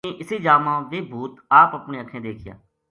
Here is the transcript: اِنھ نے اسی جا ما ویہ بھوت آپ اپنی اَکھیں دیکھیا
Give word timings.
اِنھ 0.03 0.11
نے 0.15 0.19
اسی 0.21 0.37
جا 0.45 0.55
ما 0.65 0.73
ویہ 0.91 1.07
بھوت 1.11 1.33
آپ 1.59 1.69
اپنی 1.79 1.95
اَکھیں 1.99 2.21
دیکھیا 2.27 2.53